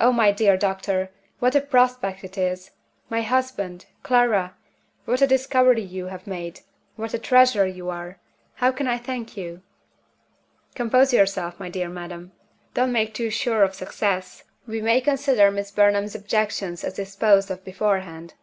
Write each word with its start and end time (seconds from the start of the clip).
Oh, 0.00 0.10
my 0.10 0.32
dear 0.32 0.56
doctor, 0.56 1.12
what 1.38 1.54
a 1.54 1.60
prospect 1.60 2.24
it 2.24 2.36
is! 2.36 2.72
My 3.08 3.22
husband! 3.22 3.86
Clara! 4.02 4.52
What 5.04 5.22
a 5.22 5.28
discovery 5.28 5.80
you 5.82 6.06
have 6.06 6.26
made 6.26 6.62
what 6.96 7.14
a 7.14 7.20
treasure 7.20 7.64
you 7.64 7.88
are! 7.88 8.18
How 8.56 8.72
can 8.72 8.88
I 8.88 8.98
thank 8.98 9.36
you?" 9.36 9.62
"Compose 10.74 11.12
yourself, 11.12 11.60
my 11.60 11.68
dear 11.68 11.88
madam. 11.88 12.32
Don't 12.74 12.90
make 12.90 13.14
too 13.14 13.30
sure 13.30 13.62
of 13.62 13.76
success. 13.76 14.42
We 14.66 14.80
may 14.82 15.00
consider 15.00 15.52
Miss 15.52 15.70
Burnham's 15.70 16.16
objections 16.16 16.82
as 16.82 16.94
disposed 16.94 17.48
of 17.48 17.64
beforehand. 17.64 18.34